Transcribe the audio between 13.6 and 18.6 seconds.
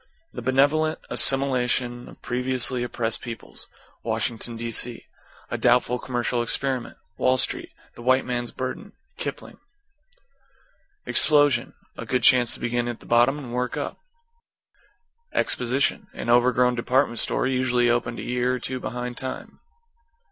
up. =EXPOSITION= An overgrown Department Store, usually opened a year or